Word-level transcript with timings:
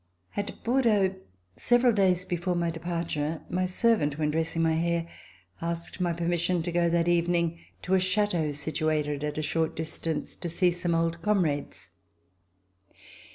At 0.35 0.63
Bordeaux, 0.63 1.13
several 1.55 1.93
days 1.93 2.25
before 2.25 2.55
my 2.55 2.71
departure, 2.71 3.43
my 3.51 3.67
servant 3.67 4.17
when 4.17 4.31
dressing 4.31 4.63
my 4.63 4.73
hair 4.73 5.07
asked 5.61 6.01
my 6.01 6.11
permission 6.11 6.63
to 6.63 6.71
go 6.71 6.89
that 6.89 7.07
evening 7.07 7.59
to 7.83 7.93
a 7.93 7.99
chateau 7.99 8.51
situated 8.51 9.23
at 9.23 9.37
a 9.37 9.43
short 9.43 9.75
distance, 9.75 10.33
to 10.37 10.49
see 10.49 10.71
some 10.71 10.95
old 10.95 11.21
comrades. 11.21 11.91